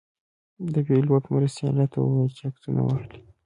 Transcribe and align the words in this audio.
د 0.73 0.75
پیلوټ 0.87 1.23
مرستیال 1.33 1.75
راته 1.79 1.97
ویل 1.99 2.31
چې 2.37 2.43
عکسونه 2.49 2.81
واخلئ. 2.83 3.19